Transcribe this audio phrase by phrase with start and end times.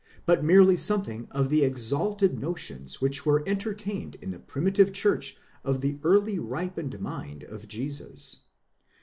[0.25, 5.79] but merely something of the exalted notions which were entertained in the primitive church of
[5.81, 8.45] the early ripened mind of Jesus